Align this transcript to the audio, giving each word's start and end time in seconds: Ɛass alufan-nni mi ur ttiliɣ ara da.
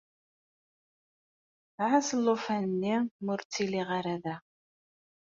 Ɛass 1.87 2.07
alufan-nni 2.15 2.95
mi 3.23 3.31
ur 3.33 3.39
ttiliɣ 3.43 3.89
ara 3.97 4.15
da. 4.23 4.35